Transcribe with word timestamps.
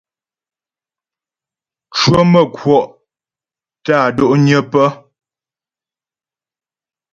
Cwəmə̌kwɔ' 1.95 2.89
tə́ 3.83 3.95
á 4.05 4.07
do'nyə 4.15 4.59
pə́. 4.71 4.87